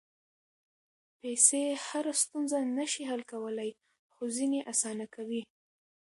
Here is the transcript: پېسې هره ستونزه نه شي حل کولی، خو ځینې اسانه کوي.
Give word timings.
پېسې 1.19 1.63
هره 1.87 2.13
ستونزه 2.23 2.57
نه 2.77 2.85
شي 2.91 3.03
حل 3.09 3.21
کولی، 3.31 3.69
خو 4.13 4.23
ځینې 4.37 4.59
اسانه 4.71 5.05
کوي. 5.15 5.41